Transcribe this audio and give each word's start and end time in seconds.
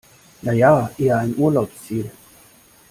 Na 0.41 0.53
ja, 0.53 0.89
eher 0.97 1.19
ein 1.19 1.37
Urlaubsziel. 1.37 2.09